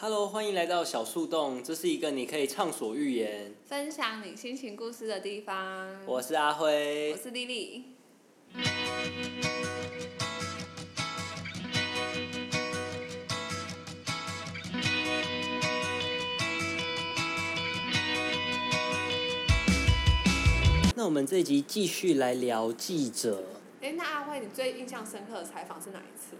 [0.00, 3.52] Hello，欢迎来到小树洞，这是一个你可以畅所欲言。
[3.66, 5.88] 分享你心情故事的地方。
[6.06, 7.84] 我是阿辉我，是丽丽。
[20.94, 23.42] 那我们这一集继续来聊记者。
[23.80, 26.36] 哎，那阿辉，你最印象深刻的采访是哪一次？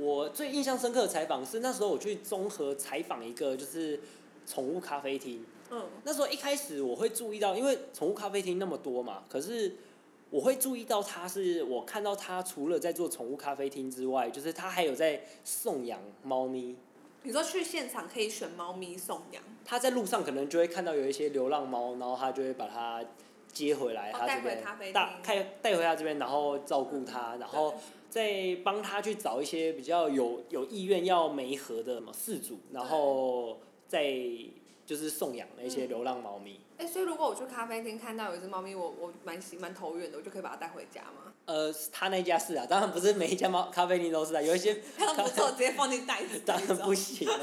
[0.00, 4.00] 我最印象深刻的采访是那时候我去综合采访一个就是
[4.46, 5.44] 宠物咖啡厅。
[5.70, 9.76] 嗯，那时候一开始我会注意到，因为宠物咖啡厅那么多嘛，可是
[10.30, 16.74] 我会注意到它是我看到它除了在做宠物咖啡厅之外，就是它还有在送养猫咪。
[17.22, 23.04] 你说去现场可以选猫咪送养，他在路上可能就会看到有一些流浪猫，然后他就会把它
[23.52, 27.74] 接回来，哦带回他这边咖啡带带带回他这边，然后照顾它，然后
[28.10, 34.12] 再帮他去找一些比较有有意愿要媒合的嘛饲主，然后再
[34.84, 36.60] 就是送养那些流浪猫咪。
[36.76, 41.32] 哎，所以如果我去咖啡厅看到有一只猫咪，我我蛮喜蛮投缘的，我就可以把它带回家吗？
[41.44, 46.40] 呃，他那家是啊，当然不是每一家猫咖啡厅都是啊，有一些他不错，直接放进袋子。
[46.44, 47.38] 当然不行了。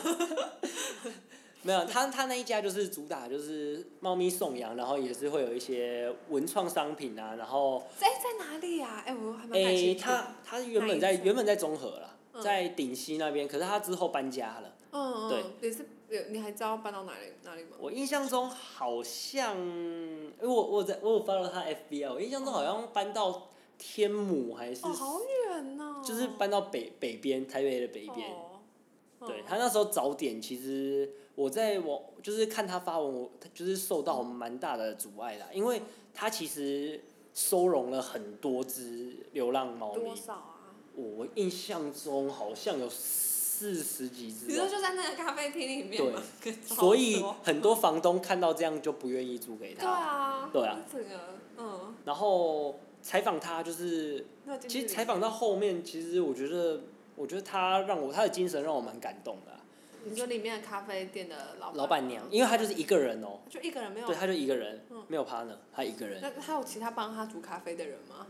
[1.68, 10.02] 没有，他他那一家就是主打就是猫咪送养，然后也是会有一些文创商品啊，然后在在哪里呀、哎，我还蛮感诶，兴趣的。
[10.06, 14.74] 他他原本在原本在中和啦，嗯在顶溪那边，可是他之后搬家了。
[14.92, 17.72] 嗯嗯，对也是有，你还知道搬到哪里哪里吗？
[17.80, 26.02] 我印象中好像，因为我我在我有发到他 FB 啊，我印象中好像搬到天母还是，哦，好远哦。
[26.06, 28.32] 就是搬到北北边台北的北边。
[28.32, 37.00] 哦嗯对他那时候早点，其实我在网就是看他发文，我他就是受到蛮大的阻碍啦，因为他其实
[37.32, 40.74] 收容了很多只流浪猫咪多，少啊？
[40.96, 46.20] 我印象中好像有四十几只哦、你说就在那个咖啡厅里面吗？
[46.66, 50.64] 所以很多房东看到这样就不愿意租给他对。
[50.66, 51.20] 啊，对啊，
[51.58, 54.26] 嗯，然后采访他就是，
[54.68, 56.82] 其实采访到后面，其实我觉得，
[57.16, 59.60] 我觉得他让我他的精神让我蛮感动的啊、
[60.06, 64.08] 你说里面的咖啡店的老老板娘，因为她就是一个人哦、就一个人没有？
[64.08, 68.28] 对，，她就一个人嗯，没有 partner，她一个人，那她有其他帮她煮咖啡的人吗？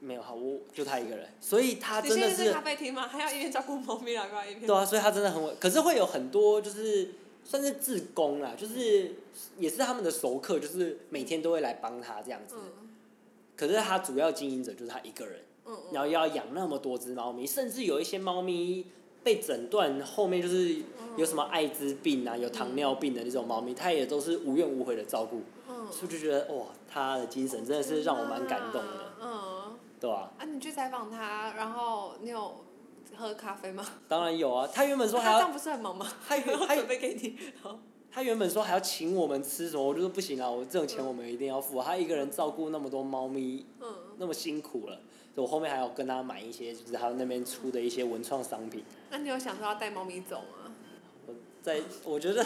[0.00, 3.06] 没有，好，我就她一个人，所以他你真的是咖，啡厅吗？
[3.06, 4.66] 还要一边照顾猫咪，然后一边？
[4.66, 7.14] 对啊，所以她真的很稳，可是会有很多就是
[7.44, 9.14] 算是自工啦，就是
[9.58, 12.88] 也是他们的熟客，就是每天都会来帮他这样子，嗯。
[13.56, 15.36] 可是他主要经营者就是他一个人。
[15.40, 18.86] 嗯嗯，然后要养那么多只猫咪，甚至有一些猫咪
[19.22, 20.76] 被诊断后面就是
[21.16, 32.64] 有什么艾滋病啊、有糖尿病的那种猫咪，它也都是无怨无悔的照顾，嗯，所以就觉得哇，它的精神真的是让我蛮感动的，嗯，对吧、啊，你去采访他，然后你有
[33.16, 33.84] 喝咖啡吗？
[34.08, 36.06] 当然有啊，他原本说还要，他这样不是很忙吗？
[36.26, 37.36] 他原 他准备给你，
[38.10, 44.98] 他原本说还要请我们吃什么，我就说不行啊，我这种钱我们一定要付，他一个人照顾那么多猫咪，嗯，那么辛苦了，
[45.40, 48.84] 我后面还有跟他买一些，就是他那边出的一些文创商品。
[49.10, 50.72] 那你有想说要带猫咪走吗？
[51.26, 52.44] 我在我觉得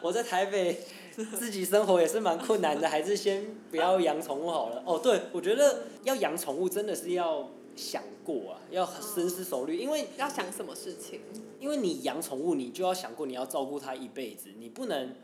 [0.00, 0.80] 我在台北
[1.14, 4.82] 自己生活也是蛮困难的，还是先不要养宠物好了。
[4.86, 11.20] 哦，对，我觉得要养宠物真的是要想过啊，要深思熟虑，因为要想什么事情？
[11.58, 15.14] 因为你养宠物，你就要想过你要照顾它一辈子，你不能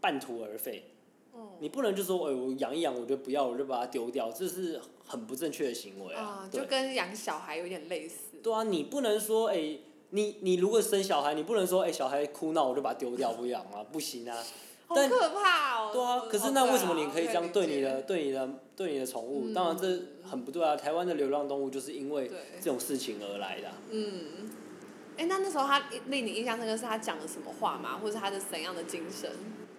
[0.00, 0.84] 半途而废，
[1.36, 8.38] 哦，你不能就说，哎、我养一养我就不要，我就把它丢掉，这是很不正确的行为啊就跟养小孩有点类似。
[8.42, 9.78] 对啊，你不能说，哎、
[10.10, 14.36] 你你如果生小孩，你不能说，哎、小孩哭闹我就把它丢掉不养啊，不行啊。
[14.88, 15.90] 好可怕哦！
[15.92, 19.46] 对啊，可是那为什么你可以这样对你的、哦对你的、对你的宠物？
[19.46, 20.76] 嗯当然这很不对啊！
[20.76, 22.30] 台湾的流浪动物就是因为
[22.60, 24.48] 这种事情而来的啊、嗯，
[25.16, 27.98] 哎、那那时候他令你印象深刻是他讲了什么话吗？
[28.00, 29.28] 或者是他的怎样的精神？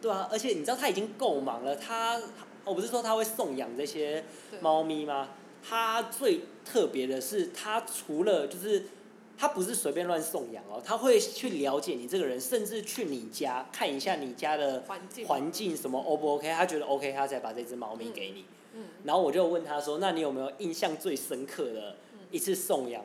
[0.01, 2.21] 对啊，而且你知道他已经够忙了，他
[2.63, 5.29] 我不是说他会送养这些对猫咪吗？
[5.67, 8.85] 他最特别的是，他除了就是
[9.37, 18.45] 他不是随便乱送养哦，他会去了解你这个人，甚至去你家看一下你家的环境环境什么 O 不 OK，他觉得 OK，他才把这只猫咪给你。
[18.73, 21.95] 嗯然后我就问他说：“那你有没有印象最深刻的
[22.29, 23.03] 一次送养？”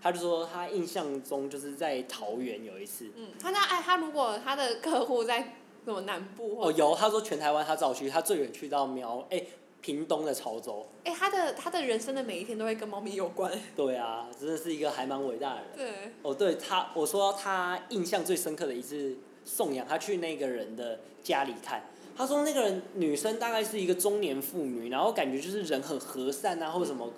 [0.00, 3.10] 他就说他印象中就是在桃园有一次。
[3.16, 9.42] 嗯，他那哎，他如果他的客户在什么南部或哦，有他说全台湾他找去，他最远去到苗哎、
[9.80, 10.86] 屏东的潮州。
[11.04, 13.50] 哎、他的他的人生的每一天都会跟猫咪有关。
[13.74, 15.66] 对啊，真的是一个还蛮伟大的人。
[15.76, 21.82] 对，哦，对他，我说他印象最深刻的一次送养，他去那个人的家里看，
[22.14, 27.10] 他说那个人女生大概是一个中年妇女，然后感觉就是人很和善啊，或者什么，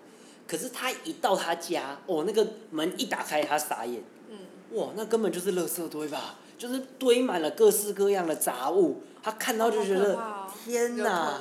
[0.47, 4.39] 可是他一到他家，哦，那个门一打开，他傻眼，嗯，
[4.79, 10.17] 哇，那根本就是垃圾堆吧，就是堆满了各式各样的杂物，他看到就觉得、
[10.65, 11.41] 天哪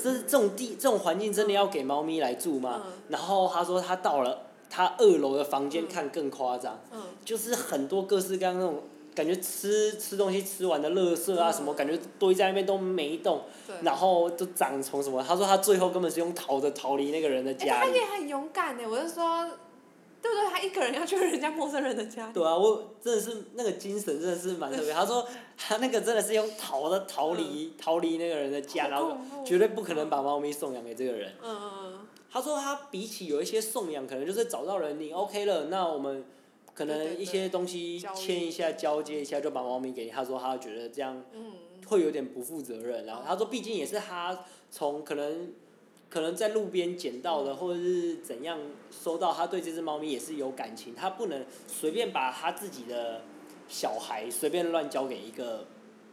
[0.00, 2.80] 这是这这种地这种环境真的要给猫咪来住吗？
[2.86, 8.84] 嗯然后他说他到了他二楼的房间嗯看更夸张，嗯，就是很多各式各样那种
[9.14, 13.42] 感觉吃吃东西吃完的垃圾啊嗯什么，感觉堆在那边都没动，
[13.82, 15.22] 然后都长虫什么。
[15.22, 17.90] 他说他最后根本是用逃的逃离那个人的哎、家里。
[17.90, 19.46] 他也很勇敢呢，我就说，
[20.22, 20.50] 对不对？
[20.50, 22.32] 他一个人要去人家陌生人的家里。
[22.32, 24.92] 对啊，我真的是那个精神真的是蛮特别。
[24.92, 25.26] 他说
[25.58, 31.32] 他那个真的是用逃的逃离逃离那个人的家，然后绝对不可能把猫咪送养给这个人。
[31.42, 31.98] 嗯嗯嗯
[32.30, 36.24] 他说他比起有一些送养，可能就是找到人你 OK 了，那我们
[36.72, 40.10] 可能一些东西签一下交接一下就把猫咪给你。
[40.10, 41.52] 他说他觉得这样嗯
[41.88, 45.52] 会有点不负责任，然后他说毕竟也是他从可能
[46.12, 48.58] 可能在路边捡到的，或者是怎样
[48.90, 53.22] 收到，他对这只猫咪也是有感情，他不能随便把他自己的
[53.66, 55.66] 小孩随便乱交给一个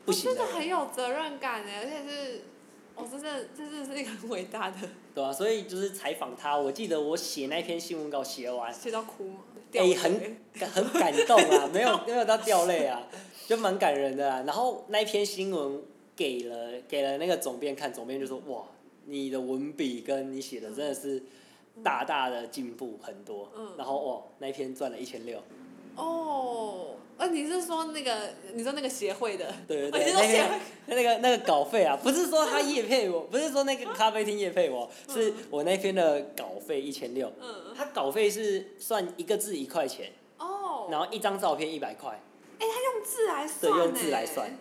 [0.05, 2.41] 不行的人，真的很有责任感哎，而且是，
[2.95, 4.77] 哦，真的，这真的是一个很伟大的，
[5.13, 9.39] 对啊，所以就是采访他，我记得我写那篇新闻稿写完，写到哭吗？
[9.73, 10.17] 哎、很
[10.57, 13.03] 感很感动啊，没有 没有到掉泪啊，
[13.47, 14.43] 就蛮感人的啊。
[14.47, 15.83] 然后那一篇新闻
[16.15, 18.63] 给了给了那个总编看，总编就说哇，
[19.09, 21.21] 你的文笔跟你写的真的是
[21.83, 23.51] 大大的进步很多。
[23.57, 25.41] 嗯然后哦，那一篇赚了一千六。
[25.95, 29.53] 哦，呃，你是说那个，你说那个协会的？
[29.67, 30.49] 对对对，
[30.87, 37.29] 那个那个稿费啊，不是说他业配我， 不是说那个咖啡厅业配我，是我那篇的稿费一千六。
[37.41, 42.17] 嗯，他稿费是算一个字一块钱，哦，然后一张照片一百块。
[42.59, 44.51] 哎，他用字来算对，算，用字来算。。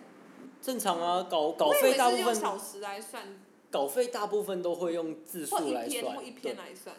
[0.61, 3.23] 正常啊，稿稿费大部分小时来算，
[3.71, 6.53] 稿费大部分都会用字数来算篇或一，篇对。
[6.53, 6.95] 来算。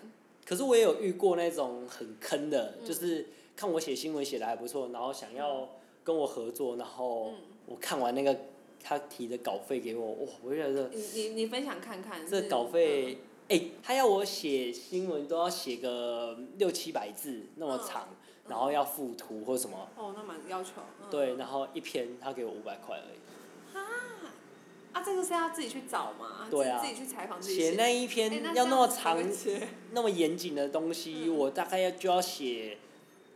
[0.47, 5.69] 可是我也有遇过那种很坑的，嗯就是看我写新闻写的还不错，然后想要
[6.03, 7.35] 跟我合作，然后嗯
[7.67, 8.37] 我看完那个
[8.83, 12.27] 他提的稿费给我，哇，我就觉得你你你分享看看。
[12.27, 13.19] 这稿费，
[13.49, 18.17] 哎、他要我写新闻都要写个六七百字那么长，嗯
[18.49, 20.71] 然后要附图或什么，哦，那蛮要求。
[21.01, 23.20] 嗯对，然后一篇他给我五百块而已。
[24.93, 26.49] 啊，这个是要自己去找嘛？
[26.51, 29.19] 对啊自己去采访自己写那一哎篇那要那么长
[29.93, 32.79] 那么严谨的东西，嗯我大概要就要写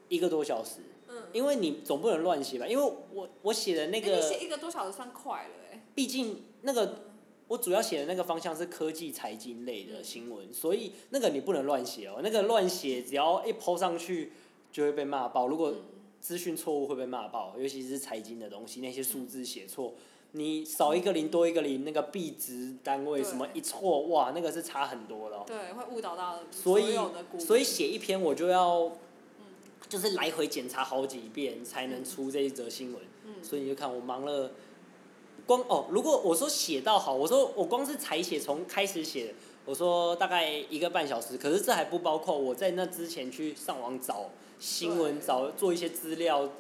[0.09, 1.23] 一个多小时，嗯。
[1.33, 2.67] 因为你总不能乱写吧？
[2.67, 5.81] 因为我我写的那个，写一个多小时算快了哎。
[5.95, 7.03] 毕竟那个
[7.47, 14.33] 我主要写的那个方向是科技财经类的新闻，所以那个你不能乱写哦，那个乱写只要一抛上去
[14.73, 15.47] 就会被骂爆。
[15.47, 15.77] 如果嗯
[16.21, 19.95] 资讯错误会被骂爆，尤其是财经的东西，那些数字写错。
[20.37, 25.45] 你少一个零多一个零，那个币值单位什么一错，哇，那个是差很多的哦。
[25.47, 26.99] 对，会误导到所以
[27.39, 28.91] 所以写一篇我就要，
[29.89, 33.01] 就是来回检查好几遍才能出这一则新闻。
[33.27, 34.51] 嗯所以你就看我忙了，
[35.47, 39.33] 光哦，如果我说写到好，我说我光是采写从开始写，
[39.65, 46.51] 我说大概一个半小时，可是这还不包括我在那之前去上网找新闻，找做一些资料。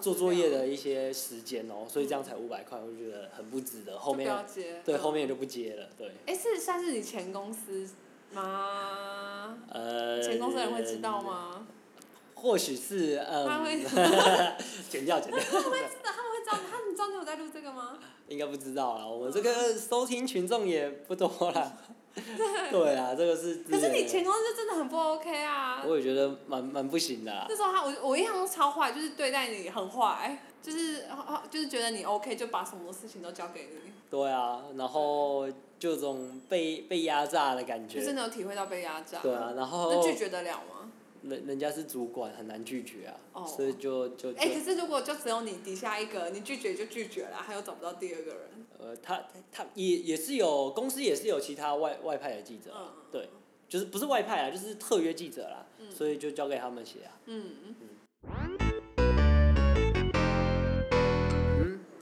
[0.00, 3.98] 做作业的一些时间哦，所以这样才五百块，我就觉得很不值得。
[3.98, 4.26] 后面。
[4.84, 6.10] 对嗯后面也就不接了，对。
[6.26, 7.88] 哎，是算是你前公司
[8.32, 9.56] 吗？
[9.70, 10.20] 呃。
[10.22, 11.20] 前公司人会知道？
[11.22, 11.66] 吗？
[12.34, 14.52] 或许是他会嗯，
[14.90, 16.78] 剪掉剪掉，真的，他们会知道，他们知道他
[17.08, 17.98] 你有在录这个吗？
[18.28, 19.06] 应该不知道啦。
[19.06, 21.72] 我们这个收听群众也不多啦。
[22.70, 23.90] 对啊，这个是可是。
[23.90, 25.82] 你前公司真的很不 OK 啊！
[25.86, 27.46] 我也觉得蛮蛮不行的啦。
[27.48, 31.04] 那时候他我我印象中超坏，就是对待你很坏，就是
[31.50, 35.46] 就是觉得你 OK 就把什么事情都交给你，对啊，然后
[35.78, 37.98] 就这种被被压榨的感觉。
[38.00, 39.18] 就真的有体会到被压榨。
[39.20, 40.90] 对啊，然后那拒绝得了吗？
[41.28, 48.66] 人人家是主管，很难拒绝啊，哦所以就就就哎、可是如果就只有你底下一个，你拒绝就拒绝了，还有找不到第二个人。
[48.78, 53.28] 呃，他他也也是有公司也是有其他外外派的记者啊，嗯对，
[53.68, 57.18] 就是不是外派啊，就是特约记者啦，所以就交给他们写啊。
[57.26, 57.50] 嗯。
[58.28, 58.58] 嗯，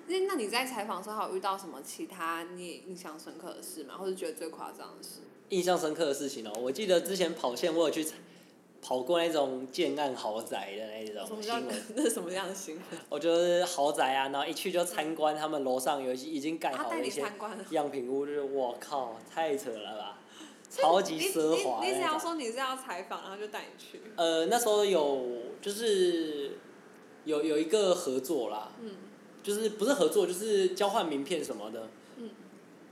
[0.07, 3.97] 那那你在采访的时候，还有遇到什么其他你印象深刻的事吗？
[3.99, 5.21] 或者觉得最夸张的事？
[5.51, 8.05] 印象深刻的事情哦、我记得之前跑线我有去
[8.85, 12.85] 跑过那种建案豪宅的那种新闻，那是什么样的新闻？
[13.09, 17.25] 我就是豪宅啊，然后一去就参观他们楼上有已经盖好的一些。
[17.71, 20.19] 样品屋，就是我靠，太扯了吧，
[20.69, 22.19] 超级奢华的你只要。
[22.19, 24.03] 说你是要采访，然后就带你去。
[24.17, 25.27] 呃，那时候有
[25.63, 26.59] 就是
[27.25, 28.91] 有有一个合作啦，嗯
[29.43, 31.89] 就是不是合作，就是交换名片什么的，
[32.19, 32.31] 嗯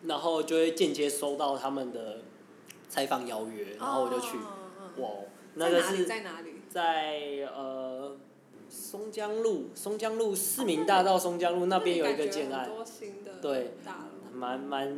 [0.05, 2.23] 然后就会间接收到他们的
[2.89, 4.37] 采访邀约，然后我就去，
[4.97, 5.09] 哇，
[5.55, 5.83] 那个？
[5.83, 6.51] 是在哪里？
[6.71, 8.17] 在呃
[8.71, 13.75] 松江路，松江路市民大道松江路那边有一个建案，多新的对，
[14.33, 14.89] 蛮蛮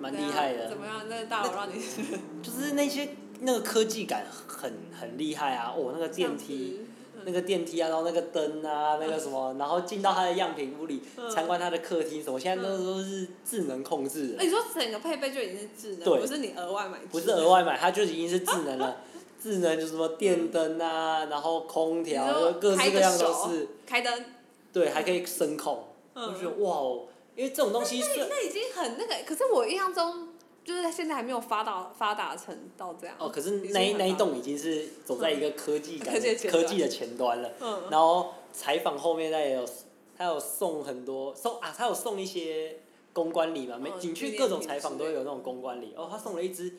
[0.00, 0.76] 蛮厉害的怎。
[0.76, 1.02] 么样？
[1.08, 1.80] 那个大楼让你
[2.42, 5.72] 就是那些那个科技感很很厉害啊！
[5.76, 6.80] 哦，那个电梯，
[7.24, 19.02] 那个电梯啊，然后那个灯啊，那个什么，然后进到他的样品屋里嗯参观他的客厅什么，现在都都是智能控制的，哎你说整个配备就已经是智能，对不是你额外买，不是额外买，它就已经是智能了。
[19.40, 24.24] 智能就是什么电灯啊，然后空你调，说各式各样都是，开灯，
[24.72, 30.28] 对，还可以声控，我就觉得嗯，哇哦，因为这种东西是那已经很那个，可是我印象中
[30.64, 33.16] 就是现在还没有发达发达成到这样。
[33.18, 37.50] 哦，可是那一那一栋已经是走在一个科技感科技的前端科技的前端了。
[37.60, 39.64] 嗯，然后采访后面他也有，
[40.16, 42.80] 他有送很多送啊，他有送一些
[43.12, 45.94] 公关礼嘛，每嗯你去纪念品各种采访都有那种公关礼。
[45.96, 46.74] 哦，他送了一支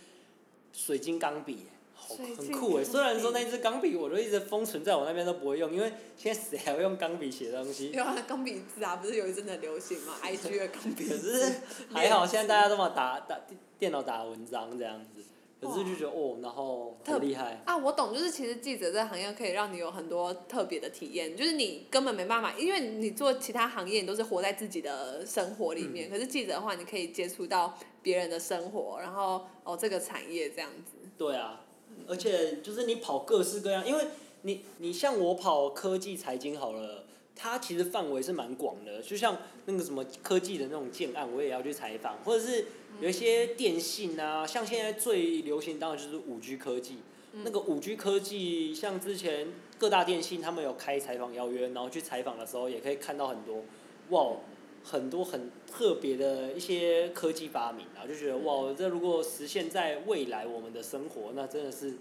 [0.71, 1.65] 水晶钢笔，
[1.99, 2.83] 好很酷哎。
[2.83, 7.91] 虽然说那支钢笔我都一直封存在我那边都不会用，因为现在谁还会用钢笔写东西？
[7.91, 11.15] 有啊，钢笔字啊，不是有一阵子很流行吗？IG 的钢笔可。
[11.17, 11.53] 是
[11.93, 13.37] 还好，现在大家都嘛打打
[13.77, 15.23] 电脑打文章这样子，
[15.61, 17.61] 可是就觉得哦，然后很厉害。
[17.65, 30.97] 啊，我懂，就是其实记者这个行业可以让你有很多特别的体验，就是你根本没办法，因为你做其他行业，你都是活在自己的生活里嗯面，可是记者的话，你可以接触到别人的生活，然后哦这个产业这样子。
[31.17, 31.61] 对啊，
[32.07, 34.05] 而且就是你跑各式各样，因为
[34.43, 37.03] 你你像我跑科技财经好了，
[37.35, 42.65] 它其实范围是蛮广的，就像那个什么科技的那种建案，我也要去采访，或者是
[43.01, 46.97] 有一些电信啊，像现在最流行当然就是五 G 科技，
[47.33, 53.63] 那个五 G 科技，像之前各大电信他们有开采访邀约，然后去采访的时候也可以看到很多，
[54.09, 54.37] 哇。
[54.83, 61.91] 很多很特别的一些科技发明啊，就觉得哇，这如果实现在未来我们的生活，那真的是，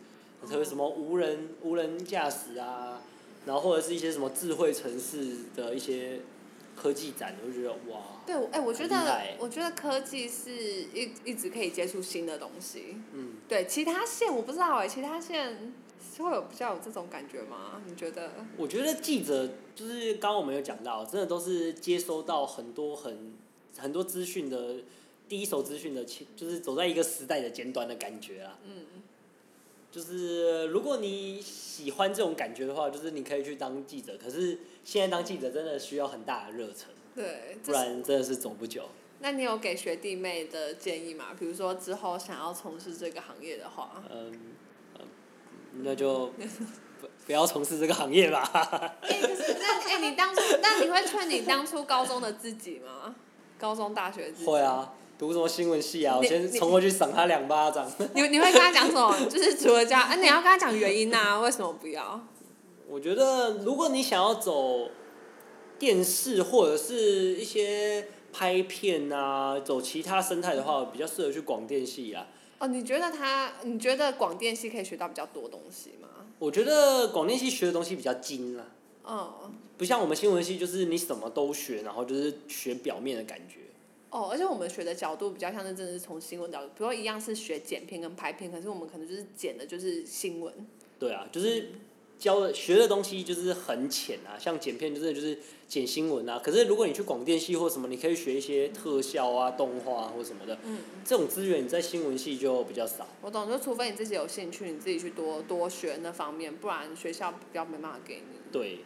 [0.46, 3.02] 特别什么无人无人驾驶啊，
[3.44, 6.20] 然后或者是一些什么智慧城市的一些
[6.76, 8.96] 科技展，我就觉得哇，对，我哎、我觉得
[9.38, 12.96] 我觉得科技是一一直可以接触新的东西。
[13.12, 15.72] 嗯，对，其他线我不知道哎、其他线
[16.18, 17.80] 是会有比较有这种感觉吗？
[17.86, 18.30] 你觉得？
[18.56, 23.34] 我觉得记者就是刚刚我们有讲到，真的都是接收到很多很
[23.78, 24.76] 很多资讯的
[25.28, 28.58] 第一手资讯的，就是走在一个时代的尖端的感觉啊。
[28.64, 28.84] 嗯。
[29.90, 34.18] 就是如果你喜欢这种感觉的话，就是你可以去当记者。
[34.22, 38.84] 可是现在当记者真的需要很大的热忱，对，不然真的是走不久。
[39.20, 41.34] 那你有给学弟妹的建议吗？
[41.38, 44.40] 比如说之后想要从事这个行业的话，嗯，嗯
[45.82, 46.26] 那就
[47.00, 48.42] 不不要从事这个行业吧。
[49.02, 53.14] 哎、可是那哎、你当初，那你会劝你当初高中的自己吗？
[53.58, 54.46] 高中、大学自己？
[54.46, 54.60] 会。
[54.60, 56.16] 啊，读什么新闻系啊？
[56.16, 57.90] 我先冲过去赏他两巴掌。
[58.14, 59.14] 你你会跟他讲什么？
[59.28, 62.20] 就是除了叫，啊，你要跟他讲原因呐、为什么不要？
[62.88, 64.88] 我觉得，如果你想要走
[65.78, 72.26] 电视或者是一些拍片啊，走其他生态的话，比较适合去广电系啊。
[72.58, 73.52] 哦，你觉得他？
[73.62, 76.08] 你觉得广电系可以学到比较多东西吗？
[76.38, 78.66] 我觉得广电系学的东西比较精啦。
[79.04, 79.50] 哦。
[79.76, 83.60] 不像我们新闻系，就是你什么都学，然后就是学表面的感觉。
[84.10, 90.52] 哦，而且我们学的角度比较像是真的是从新闻角度，比如说一样是学剪片跟拍片，可是我们可能就是剪的就是新闻。
[90.98, 91.70] 对啊，就是
[92.18, 96.40] 教的学的东西就是很浅啊，像剪片就是就是剪新闻啊。
[96.42, 103.06] 可是如果你去广电系或什么，你可以学一些特效啊、动画啊或什么的，嗯，这种资源你在新闻系就比较少。
[103.22, 108.38] 我懂，就除非你自己有兴趣，你自己去多多学那方面，不然学校比较没办法给你。
[108.50, 108.80] 对，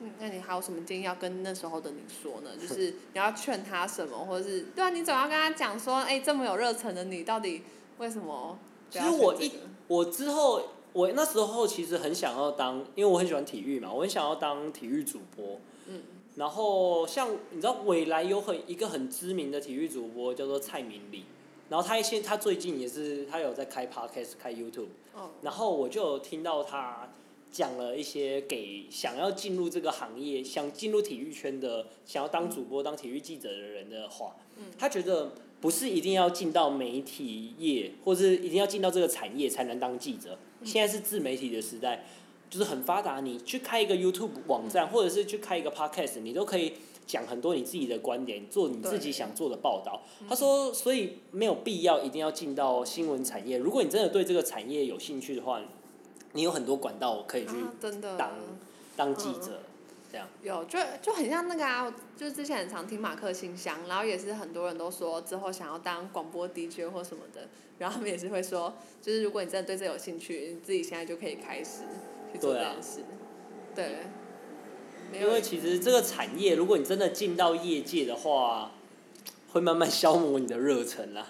[0.00, 2.50] 嗯，那你还有什么建议要跟那时候的你说呢？
[2.60, 7.62] 就是你要劝他什么，或者是对啊，你总要跟他讲说，哎、这么有热忱的你，到底
[7.98, 8.56] 为什么
[8.92, 9.52] 不其实我一
[9.88, 10.62] 我之后，
[10.98, 15.60] 我那时候其实很想要当，因为我很喜欢体育嘛，我很想要当体育主播。
[15.86, 16.02] 嗯。
[16.34, 21.22] 然后像你知道，未来有很一个很知名的体育主播叫做蔡明礼，
[21.68, 27.08] 然后他现他最近也是他有在开 podcast 开 YouTube，哦，然后我就有听到他
[27.52, 34.34] 讲了一些给想要进入这个行业、想进入体育圈的、想要当主播、当体育记者的人的话。
[34.56, 40.36] 嗯他觉得不是一定要进到媒体业，或是一定要进到这个产业才能当记者。
[40.60, 42.04] 嗯现在是自媒体的时代，
[42.50, 46.74] 就是很发达，你去开一个 YouTube 网站，或者是去开一个 Podcast，你都可以
[47.06, 50.02] 讲很多你自己的观点，做你自己想做的报道。
[50.28, 53.56] 他说，所以没有必要一定要进到新闻产业。
[53.58, 55.60] 如果你真的对这个产业有兴趣的话，
[56.32, 58.30] 你有很多管道可以去啊，当
[58.96, 59.60] 当记者，
[60.10, 60.26] 这样。
[60.42, 67.48] 有，就就很像那个啊，就是之前很常听马克信箱，然后也是很多人都说之后想要当广播 DJ 或什么的，
[67.78, 71.82] 然后他们也是会说，就是如果你真的对这有兴趣，你自己现在就可以开始
[72.32, 73.00] 去做这件事。
[73.74, 73.98] 对，
[75.12, 78.72] 因为其实这个产业，如果你真的进到业界的话，
[79.52, 81.26] 会慢慢消磨你的热忱啦。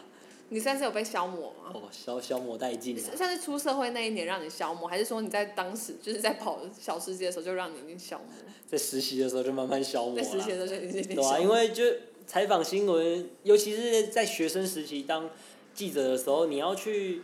[0.51, 1.73] 你算是有被消磨吗？
[1.75, 3.03] 哦，消消磨殆尽啊。
[3.17, 8.27] 算是出社会那一年让你消磨，还是说你在当时就是在跑小世界的时候就让你已经消磨？
[8.67, 10.23] 在实习的时候就慢慢消磨了。
[10.23, 11.85] 在实习的时候就已经对啊，因为就
[12.27, 15.31] 采访新闻，尤其是在学生时期当
[15.75, 17.23] 记者的时候，你要去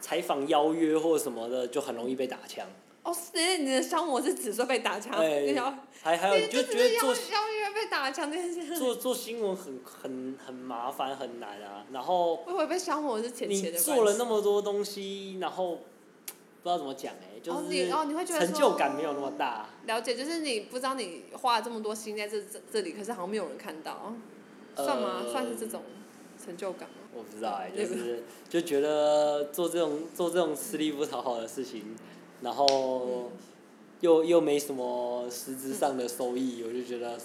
[0.00, 2.66] 采访邀约或什么的，就很容易被打枪。
[3.02, 11.84] 哦，是你的消磨是指说被打枪，哎你要还还有，你就是邀觉得做邀约被打枪这件事，做做新闻很很很麻烦很难啊。
[11.92, 13.92] 然后会不会被消磨是钱你钱的关系？
[13.92, 19.66] 做了那么多东西，然后不知道怎么讲哎、就哦你是哦你会觉得成就感没有那么大。
[19.86, 24.14] 了解，就是你不知道你花了这么多心在这这这里，可是好像没有人看到，
[24.76, 25.22] 算吗？
[25.24, 25.82] 呃算是这种
[26.44, 26.94] 成就感吗？
[27.14, 31.96] 我不知道哎、 就是就觉得做这种做这种吃力不讨好的事情，
[32.42, 33.30] 然后
[34.00, 37.18] 又又没什么实质上的收益，我就觉得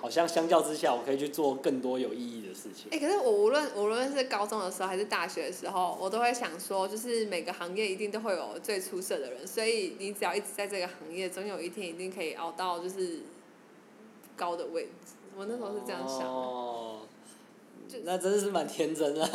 [0.00, 2.90] 好像相较之下，我可以去做更多有意义的事情。
[2.90, 13.20] 哎、可是我无论无论是高中的时候还是大学的时候，我都会想说，就是每个行业一定都会有最出色的人，所以你只要一直在这个行业，总有一天一定可以熬到就是
[14.36, 15.14] 高的位置。
[15.36, 16.24] 我那时候是这样想的。
[16.26, 16.89] 哦
[17.90, 19.20] 就，那真的是蛮天真的。
[19.20, 19.28] 嘛，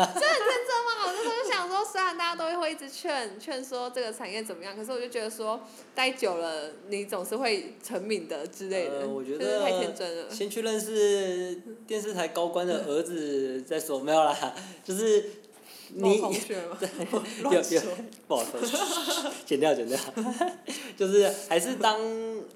[1.08, 5.60] 我那时候就想说，虽然大家都会一直劝劝说这个产业怎么样，可是我就觉得说，
[5.94, 10.30] 待久了你总是会成名的之类的，呃，我觉就是太天得真了。
[10.30, 15.32] 先去认识电视台高官的儿子再说，没有啦，就是
[15.90, 16.78] 你某同学嘛，
[17.52, 17.82] 有有。
[18.28, 18.60] 不好说，
[19.46, 20.00] 剪 掉剪掉，
[20.98, 22.00] 就是还是当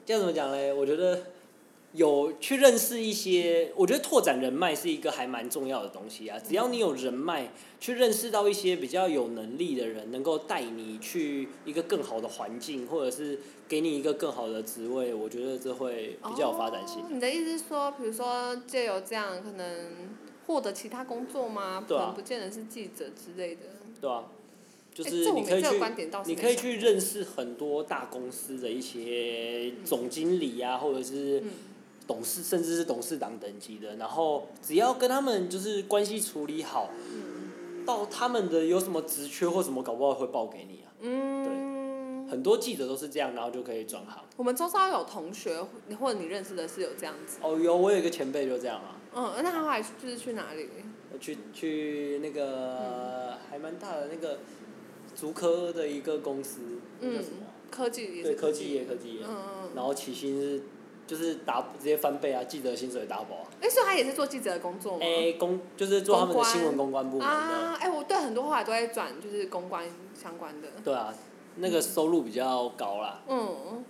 [0.06, 0.72] 要怎么讲嘞？
[0.74, 1.22] 我觉得
[1.94, 6.38] 有去认识一些，我觉得拓展人脉是一个还蛮重要的东西啊。
[6.40, 17.06] 只要你有人脉，去认识到一些比较有能力的人，能够带你去一个更好的环境，或者是给你一个更好的职位，我觉得这会比较有发展性哦。
[17.10, 20.10] 你的意思是说，比如说借由这样，可能
[20.46, 21.84] 获得其他工作吗？
[21.88, 23.62] 对啊可能不见得是记者之类的。
[24.00, 24.26] 对啊，
[24.94, 25.58] 就哎是你可
[26.52, 31.50] 以去，认识很多大公司的一些总经理啊，或者是嗯
[32.10, 33.96] 董事，甚至是董事长等级的。
[33.98, 40.90] 然后只要跟他们就是关系处理好，嗯到他们的有什么职缺或什么，搞不好会报给你啊。
[41.02, 44.24] 嗯，对很多记者都是这样，然后就可以转行。
[44.38, 45.62] 我们周遭有同学
[46.00, 47.38] 或者你认识的是有这样子。
[47.44, 50.68] 哦，有我有一个前辈就这样啊，嗯，那他后来就是去哪里？
[51.20, 54.40] 去去那个、还蛮大的那个
[55.16, 56.62] 竹科的一个公司，
[57.02, 57.52] 嗯叫什么啊？
[57.72, 59.22] 科技也是对，科技业，科技业。
[59.28, 59.70] 嗯嗯。
[59.76, 60.62] 然后起薪是
[61.10, 63.50] 就是打直接翻倍啊，记者薪水 double 啊。
[63.62, 65.00] 哎、所以他也是做记者的工作吗？
[65.02, 70.68] 哎、公就是做他们的新闻公关部门的，啊，哎、我对很多后来都在转就是公关相关的。
[70.84, 71.12] 对啊，
[71.56, 73.24] 那个收入比较高啦。
[73.28, 73.84] 嗯，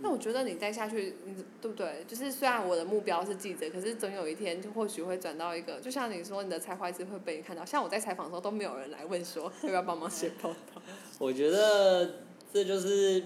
[0.00, 2.04] 那我觉得你再下去，你对不对？
[2.08, 7.64] 就是虽然我的目标是记者，可是总有一天就或许会转到一个，就像你说，你的才华一直会被你看到。
[7.64, 10.82] 像我在采访的时候，都没有人来问说要不要帮忙写报道。
[11.18, 12.16] 我觉得
[12.52, 13.22] 这就是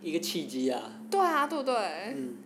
[0.00, 1.74] 一个契机啊，对啊，对不对？
[2.16, 2.38] 嗯，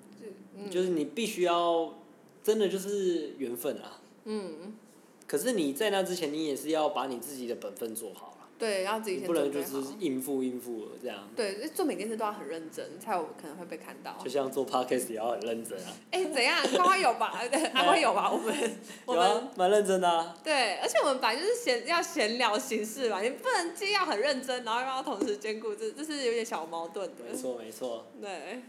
[0.56, 1.94] 嗯就是你必须要
[2.42, 4.00] 真的就是缘分啊。
[4.24, 4.74] 嗯，
[5.26, 9.62] 可是你在那之前，你也是要把你自己的本分做好了，对，要自己先你不能就。
[9.62, 11.28] 是应付应付了这样。
[11.36, 14.30] 对，做每件事都要很认真，才有可能会被看到就。
[14.30, 16.62] 像做 podcast 也要很认真啊，哎、怎样？
[16.74, 17.40] 刚刚有吧？
[17.50, 18.30] 对，阿辉有吧？
[18.32, 18.54] 我们
[19.06, 20.34] 我们蛮认真的啊。
[20.42, 27.24] 对，而且我们本来就是闲要闲聊形式嘛，你不能既要很认真，然后又要同时兼顾，这这是有点小矛盾的。
[27.28, 28.06] 没错没错。
[28.20, 28.62] 对，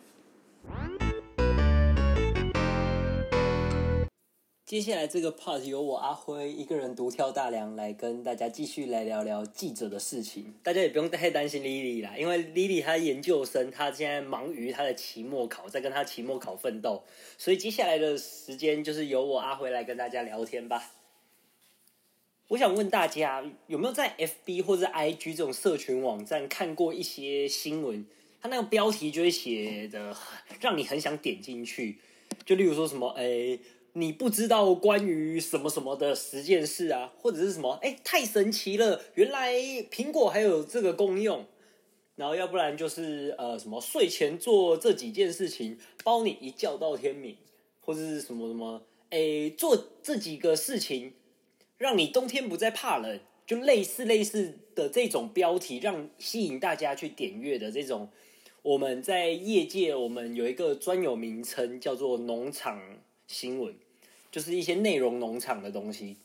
[4.65, 10.56] 接下来这个 part 由我阿辉一个人独挑大梁来跟大家继续来聊聊记者的事情。
[10.63, 17.04] 大家也不用太担心 Lily 啦，因为 Lily 她研究生，她现在忙于她的期末考，在跟她期末考奋斗，
[17.38, 20.93] 所以接下来的时间就是由我阿辉来跟大家聊天吧。
[22.47, 28.04] 我想问大家，有没有在 FB 或者 IG 这种社群网站看过一些新闻？
[28.41, 30.17] 它那个标题就会写的
[30.60, 31.99] 让你很想点进去，
[32.43, 33.60] 就例如说什么，诶、
[33.97, 39.53] 你不知道关于什么什么的十件事啊，或者是什么，哎、太神奇了，原来
[39.89, 41.45] 苹果还有这个功用。
[42.17, 47.36] 然后要不然就是呃什么睡前做这几件事情，包你一觉到天明，
[47.81, 51.13] 或者是什么什么，哎，做这几个事情，
[51.77, 58.10] 让你冬天不再怕冷，就类似类似的这种标题，让吸引大家去点阅的这种。
[58.62, 62.81] 我们在业界，我们有一个专有名称叫做农场
[63.27, 63.75] 新闻，
[64.36, 66.17] 就是一些内容农场的东西。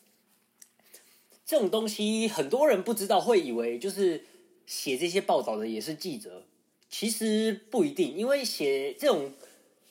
[1.46, 4.25] 这种东西很多人不知道，会以为就是
[4.66, 6.42] 写这些报道的也是记者，
[6.88, 9.33] 其实不一定，因为写这种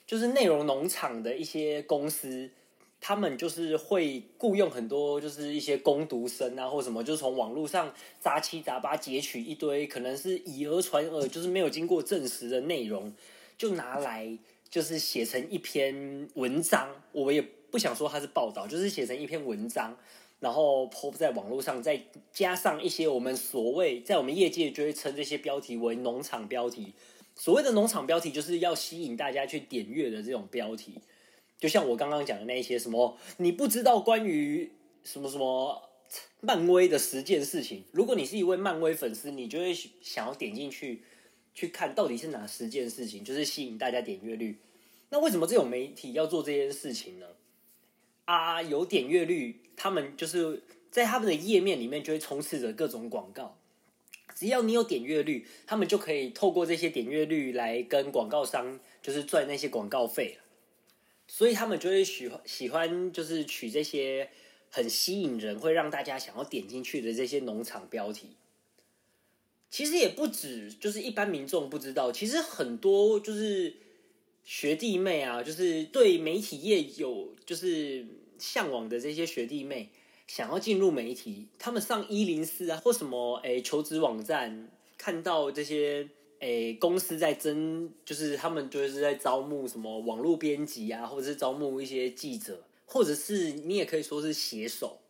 [0.05, 2.49] 就是内容农场的一些公司，
[2.99, 13.13] 他们就是会雇佣很多就是一些攻读生啊，或什么，就是从网络上杂七杂八截取一堆可能是以讹传讹，就是没有经过证实的内容，
[13.57, 14.37] 就拿来
[14.69, 16.93] 就是写成一篇文章。
[17.13, 19.97] 我也不想说它是报道，就是写成一篇文章。
[20.41, 22.01] 然后抛在网络上，再
[22.31, 26.93] 加上一些我们所谓在我们业界就会称这些标题为农场标题。
[27.35, 30.93] 所谓的农场标题，就是要吸引大家去点阅的这种标题。
[31.57, 34.71] 就像我刚刚讲的那一些什么，你不知道关于
[35.03, 35.89] 什么什么
[36.39, 37.83] 漫威的十件事情。
[37.91, 41.03] 如果你是一位漫威粉丝，你就会想要点进去
[41.53, 44.57] 去看到底是哪十件事情，就是吸引大家点阅率。
[45.09, 47.25] 那为什么这种媒体要做这件事情呢？
[48.29, 50.61] 啊，有点阅率，他们就是
[50.91, 53.57] 在他们的页面里面就会充斥着各种广告。
[54.35, 60.37] 只要你有点阅率，他们就可以透过这些点阅率来跟广告商就是赚那些广告费
[61.27, 64.29] 所以他们就会喜欢喜欢就是取这些
[64.69, 68.35] 很吸引人，会让大家想要点进去的这些农场标题。
[69.71, 73.75] 其实也不止，就是一般民众不知道，其实很多就是
[74.49, 78.03] 学弟妹啊，就是对媒体业有就是。
[78.41, 79.89] 向往的这些学弟妹
[80.25, 86.07] 想要进入媒体，他们上一零四啊或什么诶求职网站，看到这些
[86.39, 95.01] 诶公司在征，就是他们就是在招募什么网络编辑啊，或者是招募一些记者，或者是你也可以说是写手，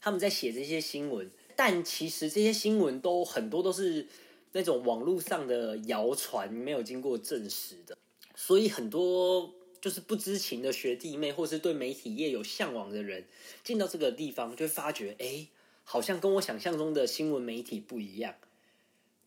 [0.00, 4.08] 他们在写这些新闻，但其实这些新闻都很多都是
[4.50, 7.96] 那种网络上的谣传，没有经过证实的，
[8.36, 9.52] 所以很多。
[9.78, 13.24] 就是不知情的学弟妹，或是对媒体业有向往的人，
[13.62, 15.46] 进到这个地方就会发觉，哎，
[15.84, 18.34] 好像跟我想象中的新闻媒体不一样。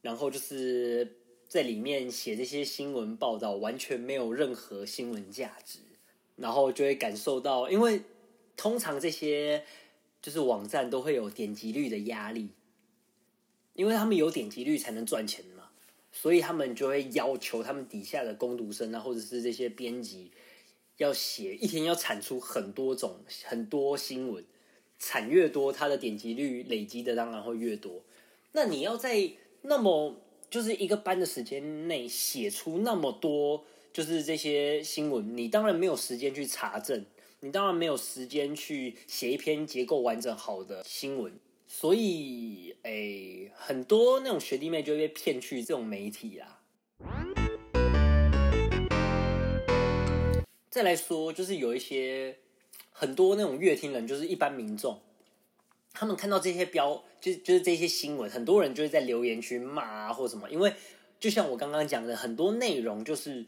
[0.01, 1.15] 然后就是
[1.47, 5.79] 在里面写这些新闻报道，完全没有任何新闻价值。
[6.35, 8.01] 然后就会感受到，因为
[8.57, 9.63] 通常这些
[10.21, 12.49] 就是网站都会有点击率的压力，
[13.75, 15.45] 因为他们有点击率才能赚钱，
[16.11, 20.31] 所以他们就会要求他们底下的攻读生啊，或者是这些编辑。
[20.97, 24.43] 要写一天要产出很多种很多新闻，
[24.97, 28.03] 产越多，它的点击率累积的当然会越多。
[28.51, 30.17] 那你要在那么
[30.49, 37.05] 就是一个班的时间内写出那么多就是这些新闻，你当然没有时间去查证，
[37.39, 41.31] 你当然没有时间去写一篇结构完整好的新闻。
[41.71, 46.59] 所以，诶，很多那种学弟妹就会被骗去这种媒体啦。
[50.71, 52.35] 再来说，就是有一些
[52.91, 54.99] 很多那种乐听人，就是一般民众，
[55.93, 60.49] 他们看到这些标，就就是这些新闻，很多人就会在留言区骂啊，或什么。
[60.49, 60.73] 因为
[61.19, 63.45] 就像我刚刚讲的，很多内容就是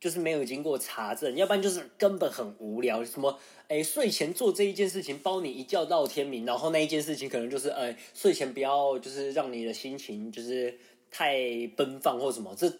[0.00, 3.04] 就是没有经过查证，要不然就是根本很无聊。
[3.04, 6.46] 什么哎，睡前做这一件事情，包你一觉到天明。
[6.46, 10.76] 然后那一件事情可能就是哎，睡前不要就是让你的心情就是
[11.10, 11.38] 太
[11.76, 12.72] 奔放或什么这。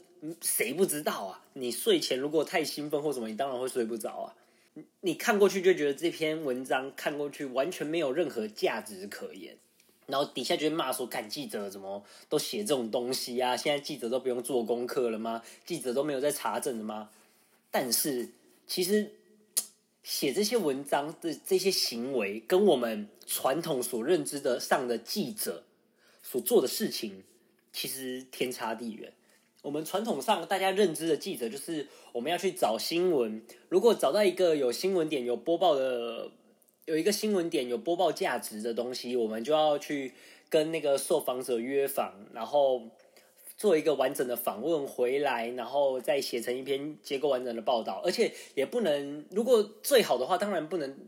[0.43, 1.45] 谁不知道啊？
[1.55, 4.35] 你睡前如果太兴奋或什么，你当然会睡不着啊。
[5.01, 9.57] 你看过去就觉得这篇文章看过去完全没有任何价值可言，
[10.11, 13.57] 然后底下就会骂说：“看记者怎么都写这种东西啊？
[13.57, 15.43] 现在记者都不用做功课了吗？
[15.65, 17.11] 记者都没有在查证的吗？”
[17.71, 18.29] 但是
[18.67, 19.13] 其实
[20.03, 25.63] 写这些文章的这些行为，跟我们传统所认知的上的记者
[26.23, 27.23] 所做的事情，
[27.73, 29.13] 其实天差地远。
[29.63, 33.43] 我们传统上大家认知的记者，就是我们要去找新闻。
[33.69, 36.31] 如果找到一个有新闻点、有播报的，
[36.91, 40.13] 有一个新闻点有播报价值的东西，我们就要去
[40.49, 42.83] 跟那个受访者约访，然后
[43.57, 48.03] 做一个完整的访问回来，然后再写成一篇结构完整的报道。
[48.05, 50.99] 而且也不能，如果最好的话，当然不能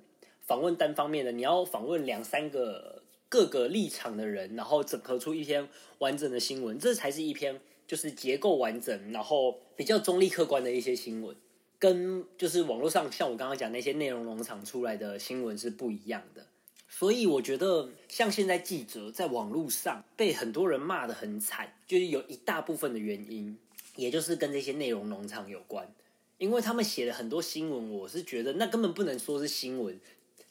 [0.42, 5.68] 访问单方面的，你要访问两三个各个立场的人，然后整合出一篇
[5.99, 7.61] 完整的新闻，这才是一篇。
[7.85, 11.37] 就是结构完整，然后比较中立客观的一些新闻，
[11.83, 16.47] 跟就是网络上像我刚刚讲那些内容农场出来的新闻是不一样的。
[16.88, 23.59] 所以我觉得，像现在记者在网络上被很多人骂的很惨，就是有一大部分的原因，
[23.97, 25.92] 也就是跟这些内容农场有关。
[26.38, 29.99] 因为他们写了很多新闻，我是觉得那根本不能说是新闻，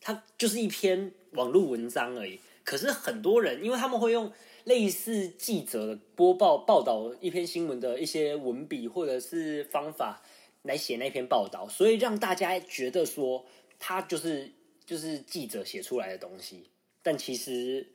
[0.01, 2.41] 它就是一篇网络文章而已。
[2.65, 4.29] 可是很多人，因为他们会用。
[4.65, 10.21] 类似记者的播报报道一篇新闻的一些文笔或者是方法
[10.63, 13.45] 来写那篇报道，所以让大家觉得说
[13.79, 14.51] 他就是
[14.85, 16.69] 就是记者写出来的东西。
[17.01, 17.87] 但其实，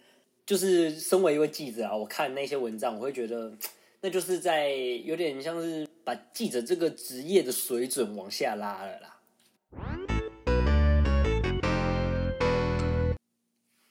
[0.45, 3.57] 就是身为一位记者啊，我看那些文章，我会觉得
[4.01, 9.21] 那就是在有点像是把记者这个职业的水准往下拉了啦。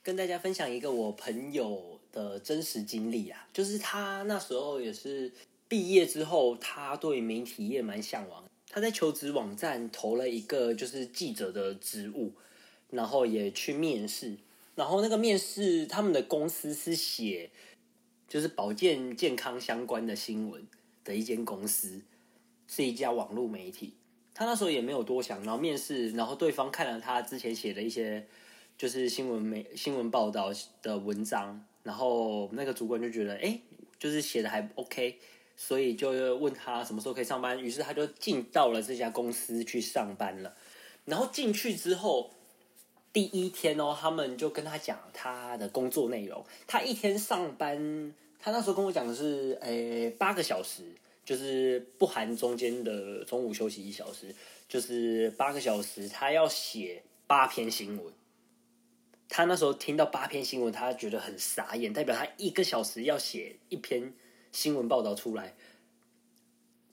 [0.04, 5.32] 跟大家分享一个我朋友的真实经历啊，就是他那时候也是
[5.68, 8.44] 毕业之后，他对媒体业蛮向往。
[8.70, 12.34] 他在求职网站投了一个就是记者的职务，
[12.90, 14.36] 然后也去面试。
[14.76, 17.50] 然后那个面试，他们的公司是写
[18.28, 20.68] 就是保健健康相关的新闻
[21.06, 22.02] 的一间公司，
[22.68, 23.94] 是一家网络媒体。
[24.34, 28.28] 他那时候也没有多想，然后面试，然后对方看了他之前写的一些
[28.78, 30.52] 就是新闻媒新闻报道
[30.82, 33.58] 的文章，然后那个主管就觉得，哎，
[33.98, 35.18] 就是写的还 OK。
[35.58, 40.54] 所以就问他什么时候可以上班，于是他就进到了这家公司去上班了。
[41.06, 42.32] 然后进去之后，
[43.14, 46.44] 第一天哦，他们就跟他讲他的工作内容。
[46.68, 50.84] 他一天上班，他那时候跟我讲的是，诶，八个小时，
[51.24, 54.36] 就是不含中间的中午休息一小时，
[54.68, 58.14] 就是八个小时，他要写八篇新闻。
[59.30, 64.14] 他那时候听到八篇新闻，他觉得很傻眼，代表他一个小时要写一篇。
[64.56, 65.54] 新闻报道出来，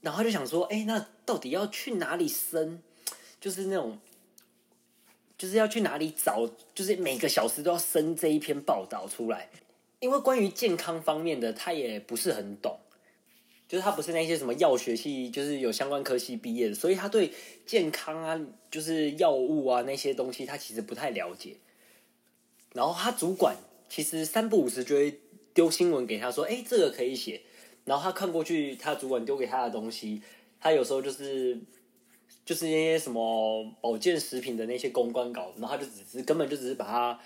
[0.01, 2.83] 然后就想说，哎，那到底要去哪里生？
[3.41, 3.99] 就是那种，
[5.39, 6.51] 就是要去哪里找？
[6.75, 9.49] 就是每个小时都要生这一篇报道出来。
[10.01, 12.77] 因为关于健康方面的，他也不是很懂，
[13.69, 17.33] 就是他不是那些什么药学系，就是有相关科系毕业的，所以他对
[17.65, 21.57] 健康啊，就是药物啊那些东西，他其实不太了解。
[22.75, 23.57] 然后他主管
[23.89, 25.21] 其实三不五时就会
[25.55, 27.43] 丢新闻给他说，哎，这个可以写。
[27.85, 30.23] 然后他看过去，他主管丢给他的东西，
[30.61, 31.59] 他有时候就是
[32.45, 37.19] 就是那些什么保健食品的那些公关稿，然后他就只是根本就只是把它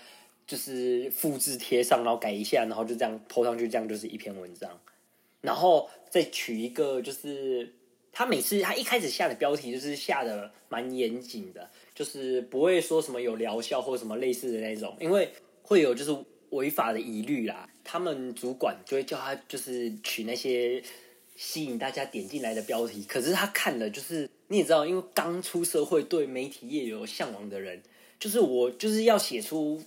[0.47, 4.69] 就是复制贴上，然后改一下，然后就这样抛上去，这样就是一篇文章。
[5.41, 7.71] 然后再取一个，就是
[8.11, 17.69] 他每次他一开始下的标题就是下的蛮严谨的，就是不会说什么有疗效或什么类似的那种，因为会有就是违法的疑虑啦。
[17.89, 20.83] 他们主管就会叫他，就是取那些
[21.37, 23.05] 吸引大家点进来的标题。
[23.07, 27.81] 可是他看了，就是你也知道，因为刚出社会，对媒体业有向往的人，
[28.19, 29.81] 就是我就是要写出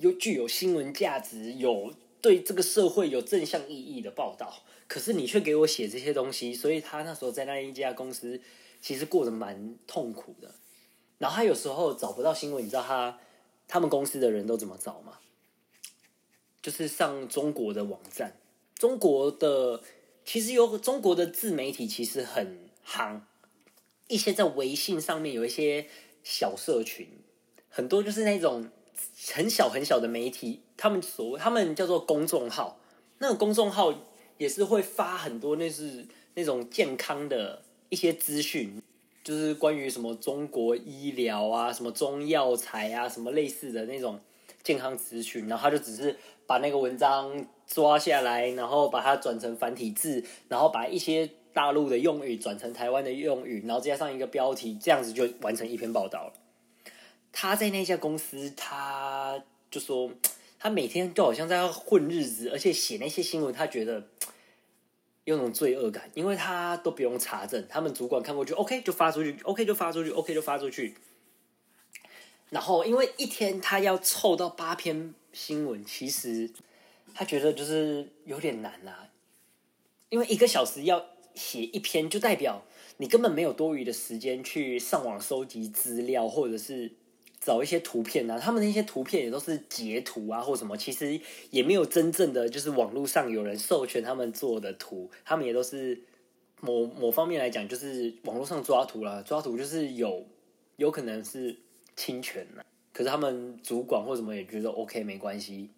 [0.00, 4.52] 有具有新闻价值、有对这个社会有正向意义的报道。
[4.88, 8.40] 可是你却给我写这些东西，所以他那时候在那一家公司
[8.80, 10.52] 其实过得蛮痛苦的。
[11.18, 13.16] 然后他有时候找不到新闻，你知道他
[13.68, 15.18] 他们公司的人都怎么找吗？
[16.64, 18.34] 就是上中国的网站，
[18.74, 19.82] 中国的
[20.24, 23.20] 其实有中国的自媒体其实很夯，
[24.08, 25.86] 一些在微信上面有一些
[26.22, 27.06] 小社群，
[27.68, 28.70] 很多就是那种
[29.34, 32.80] 很小很小的媒体，他们所谓他们叫做公众号，
[33.18, 33.92] 那个公众号
[34.38, 38.80] 也是会发很多那是那种健康的一些资讯，
[39.22, 44.18] 就是关于什么中国医疗啊，什么中药材啊，什么类似的那种
[44.64, 46.16] 健康资讯，然后他就只是。
[46.46, 56.32] 把那个文章抓下来，然后把它转成繁体字，然后把一些大陆的用语转成台湾的用语，然后加上一个标题，这样子就完成一篇报道了。
[57.32, 60.10] 他在那家公司，他就说
[60.58, 64.06] 他每天都好像在混日子，而且写那些新闻，他觉得
[65.24, 70.94] 有种罪恶感，因为他都不用查证，他们主管看过去，OK 就发出去，OK 就发出去，OK 就发出去。
[72.50, 75.14] 然后因为一天他要凑到八篇。
[75.36, 76.48] 新闻其实
[77.12, 79.10] 他觉得就是有点难啦，
[80.10, 81.04] 因为一个小时要
[81.34, 82.62] 写一篇，就代表
[82.98, 86.92] 你根本没有多余的时间去上网收集资料，或者是
[87.40, 88.38] 找一些图片啊。
[88.38, 96.00] 他们那些图片也都是截图啊，或什么，其实也没有真正的就是网络上有人授权他们做的图，他们也都是
[96.60, 100.24] 某某方面来讲，就是网络上抓图啦，抓图就是有
[100.76, 101.56] 有可能是
[101.96, 102.64] 侵权了。
[102.92, 105.70] 可是他们主管或什么也觉得 OK 没关系，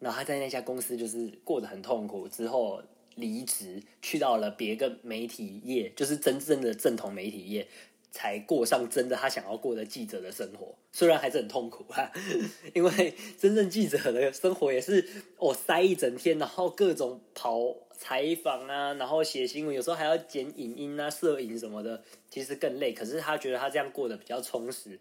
[0.00, 2.82] 然后他在那家公司就是过得很痛苦，之后
[3.14, 7.68] 离职去到了别个媒体业，就是真正的正统媒体业，
[8.10, 10.74] 才过上真的他想要过的记者的生活。
[10.92, 12.10] 虽然还是很痛苦哈，
[12.74, 22.92] 因为真正记者的生活也是哦塞一整天，然后各种跑采访啊，然后写新闻，有时候还要剪影音啊、摄影什么的，其实更累。
[22.92, 24.98] 可是他觉得他这样过得比较充实。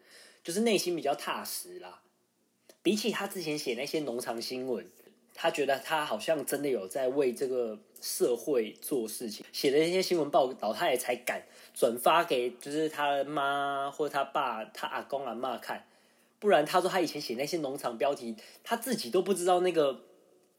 [0.47, 1.99] 就是内心比较踏实啦，
[2.81, 4.89] 比起他之前写那些农场新闻，
[5.33, 9.45] 他觉得他好像真的有在为这个社会做事情。
[9.51, 15.85] 写的那些新闻报道，他也才敢转发给就是他妈或者他爸、他阿公阿妈看。
[16.39, 18.33] 不然他说他以前写那些农场标题，
[18.63, 19.99] 他自己都不知道那个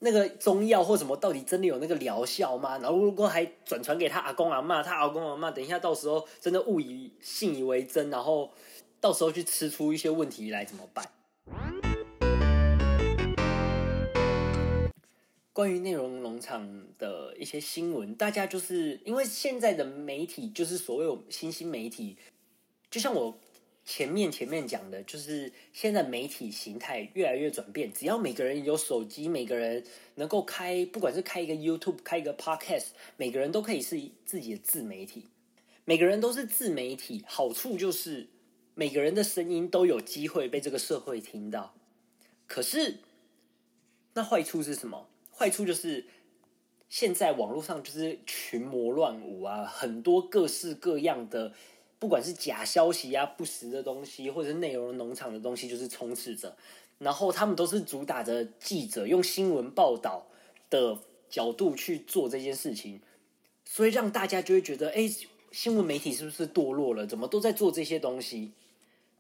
[0.01, 2.77] 那个中药或什么到底真的有那个疗效吗？
[2.83, 8.53] 然后如果还转传给他阿公阿妈，他阿公阿妈等一下到时候真的误以信以为真，然后
[9.01, 11.05] 到时候去吃出一些问题来怎么办？
[15.53, 22.17] 关于内容农场的一些新闻，大家就是因为现在的媒体就是所谓新兴媒体，
[22.91, 23.39] 就像我。
[23.91, 29.83] 前面前面讲的就是现在媒体形态越来越转变，只要每个人有手机，每个人
[30.17, 35.25] 能够开，不管是开一个 YouTube，开一个 Podcast，每个人都可以是自己的自媒体。
[35.87, 38.29] 每个人都是自媒体，好处就是
[38.79, 41.75] 每个人的声音都有机会被这个社会听到。
[42.47, 42.99] 可是，
[44.15, 45.09] 那坏处是什么？
[45.35, 46.07] 坏处就是
[46.89, 51.53] 现在网络上就是群魔乱舞啊，很多各式各样的。
[51.99, 56.57] 不管是假消息啊、不实的东西，或者是内容农场的东西，就是充斥着。
[56.99, 60.29] 然后他们都是主打着记者用新闻报道
[60.71, 60.97] 的
[61.29, 63.01] 角度去做这件事情，
[63.65, 65.11] 所以让大家就会觉得，哎，
[65.51, 67.05] 新闻媒体是不是堕落了？
[67.05, 68.53] 怎么都在做这些东西？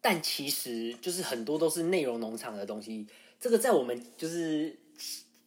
[0.00, 3.06] 但其实就是很多都是内容农场的东西。
[3.40, 4.76] 这个在我们就是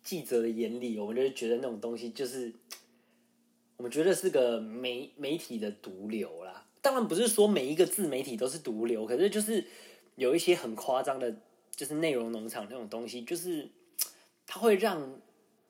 [0.03, 2.51] 记者的眼里，我们就会觉得那种东西就是
[3.77, 6.65] 我们觉得是个媒媒体的毒瘤啦。
[6.81, 9.63] 当然不是说每一个自媒体都是毒瘤，可是就是
[10.15, 11.35] 有一些很夸张的，
[11.75, 13.69] 就是内容农场那种东西，就是
[14.47, 15.19] 它会让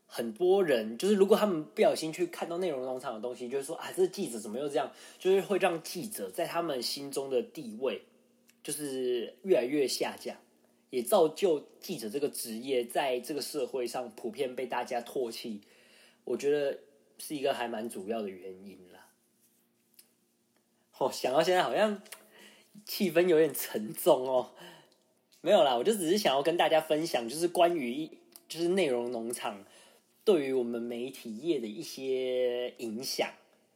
[0.06, 4.92] 很多人，就是如果他们不小心去看到内容农场的东西，就是说啊，这记者怎么又这样？
[5.20, 8.02] 就是会让记者在他们心中的地位
[8.64, 10.36] 就是越来越下降，
[10.90, 15.62] 也造就记者这个职业在这个社会上普遍被大家唾弃。
[16.24, 16.80] 我觉得
[17.18, 19.08] 是一个还蛮主要的原因啦。
[20.98, 22.02] 哦，想到现在好像
[22.86, 24.52] 气氛有点沉重哦。
[25.42, 28.08] 没有啦，我就只是想要跟大家分享，就是关于
[28.48, 29.66] 就是内容农场
[30.24, 33.28] 对于我们媒体业的一些影响。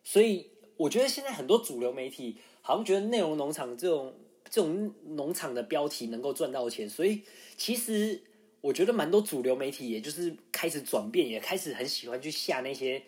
[0.03, 4.13] 所以我觉得现在很多主流媒体好像觉得内容农场这种
[4.49, 7.21] 这种农场的标题能够赚到钱，所以
[7.57, 8.21] 其实
[8.61, 13.03] 我觉得蛮多主流媒体也就是开始转变，也开始很喜欢去下那些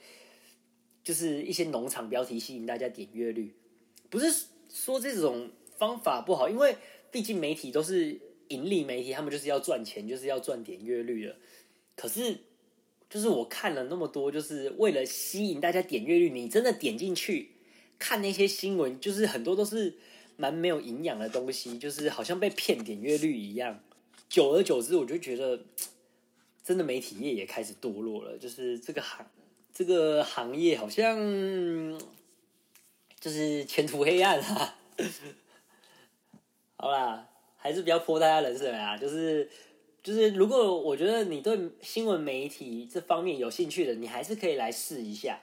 [1.04, 3.56] 就是一些农场标题，吸引大家点阅率。
[4.10, 6.76] 不是说这种方法不好，因为
[7.12, 8.20] 毕竟媒体都是
[8.50, 11.36] 盈利媒体，他们就是要赚钱，就是要赚点阅率的。
[11.96, 12.38] 可是，
[13.10, 17.52] 就是我看了那么多，就是为了吸引大家点阅率，你真的点进去
[17.98, 19.98] 看那些新闻，就是很多都是
[20.38, 23.84] 蛮没有营养的东西，就是好像被骗点阅率一样。
[24.30, 25.60] 久而久之，我就觉得
[26.64, 29.26] 真的媒体业也开始堕落了，就是这个行
[29.74, 32.00] 这个行业好像。
[33.20, 34.78] 就是前途黑暗啊！
[36.78, 38.96] 好啦，还是比较泼大家冷水啊！
[38.96, 39.50] 就是
[40.04, 45.42] 就是，如果我觉得你对新闻媒体这方面有兴趣的，你还是可以来试一下。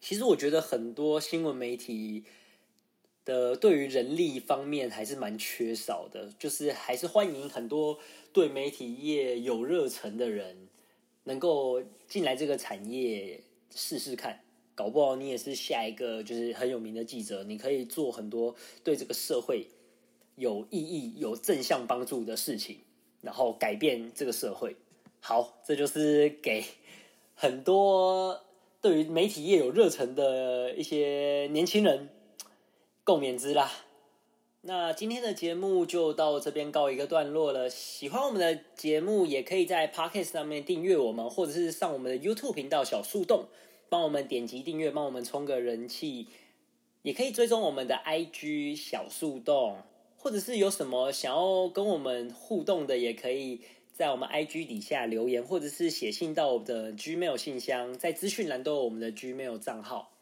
[0.00, 2.22] 其实我觉得很多新闻媒体
[3.26, 7.98] 的对于人力方面还是蛮缺少的，就是还是欢迎很多
[8.32, 10.68] 对媒体业有热忱的人
[11.24, 13.42] 能够进来这个产业
[13.74, 14.40] 试试看。
[14.74, 19.66] 搞不好你也是下一个就是很有名的记者，你可以做很多对这个社会
[20.36, 22.78] 有意义、有正向帮助的事情，
[23.22, 24.76] 然后改变这个社会。
[25.20, 26.62] 好，这就是给
[27.34, 28.40] 很多
[28.80, 32.10] 对于媒体业有热忱的一些年轻人
[33.06, 33.70] 共勉之啦。
[34.62, 37.70] 那今天的节目就到这边告一个段落了。
[37.70, 43.46] 喜欢我们的节目，也可以在 Podcast 上面订阅我们，或者是上我们的 YouTube 频道小树洞。
[43.88, 46.26] 帮我们点击订阅，帮我们冲个人气，
[47.02, 49.76] 也可以追踪我们的 IG 小树洞，
[50.16, 53.60] 或者是有什么想要跟我们互动的，也可以
[53.92, 60.15] 在我们 IG 底下留言，或者是写信到我们的 Gmail 信箱，在资讯栏都有我们的 Gmail 账号。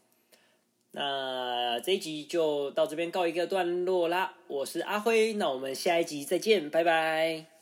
[0.96, 7.54] 那这一集就到这边告一个段落啦，我是阿辉，那我们下一集再见，拜拜。